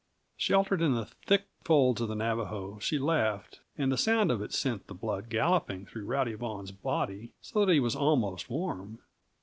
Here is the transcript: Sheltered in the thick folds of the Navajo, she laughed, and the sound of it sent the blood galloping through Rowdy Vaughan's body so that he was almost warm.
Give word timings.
Sheltered 0.35 0.81
in 0.81 0.95
the 0.95 1.05
thick 1.05 1.45
folds 1.63 2.01
of 2.01 2.07
the 2.07 2.15
Navajo, 2.15 2.79
she 2.79 2.97
laughed, 2.97 3.59
and 3.77 3.91
the 3.91 3.97
sound 3.99 4.31
of 4.31 4.41
it 4.41 4.51
sent 4.51 4.87
the 4.87 4.95
blood 4.95 5.29
galloping 5.29 5.85
through 5.85 6.05
Rowdy 6.07 6.33
Vaughan's 6.33 6.71
body 6.71 7.33
so 7.39 7.63
that 7.63 7.71
he 7.73 7.79
was 7.79 7.95
almost 7.95 8.49
warm. 8.49 8.97